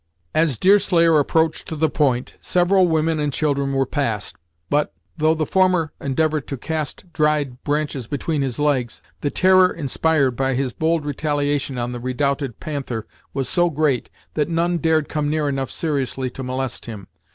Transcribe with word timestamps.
As 0.33 0.57
Deerslayer 0.57 1.19
approached 1.19 1.67
the 1.79 1.87
point, 1.87 2.33
several 2.41 2.87
women 2.87 3.19
and 3.19 3.31
children 3.31 3.71
were 3.71 3.85
passed, 3.85 4.35
but, 4.67 4.95
though 5.15 5.35
the 5.35 5.45
former 5.45 5.93
endeavoured 6.01 6.47
to 6.47 6.57
cast 6.57 7.13
dried 7.13 7.63
branches 7.63 8.07
between 8.07 8.41
his 8.41 8.57
legs, 8.57 9.03
the 9.19 9.29
terror 9.29 9.71
inspired 9.71 10.35
by 10.35 10.55
his 10.55 10.73
bold 10.73 11.05
retaliation 11.05 11.77
on 11.77 11.91
the 11.91 11.99
redoubted 11.99 12.59
Panther 12.59 13.05
was 13.35 13.47
so 13.47 13.69
great, 13.69 14.09
that 14.33 14.49
none 14.49 14.79
dared 14.79 15.07
come 15.07 15.29
near 15.29 15.47
enough 15.47 15.69
seriously 15.69 16.31
to 16.31 16.41
molest 16.41 16.87
him. 16.87 17.07